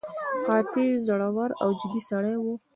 [0.45, 2.47] قاطع، زړور او جدي سړی هم و.